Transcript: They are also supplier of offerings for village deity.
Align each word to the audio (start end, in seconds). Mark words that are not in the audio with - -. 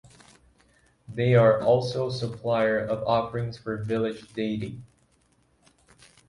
They 1.07 1.35
are 1.35 1.61
also 1.61 2.09
supplier 2.09 2.79
of 2.79 3.03
offerings 3.03 3.59
for 3.59 3.83
village 3.83 4.29
deity. 4.33 4.81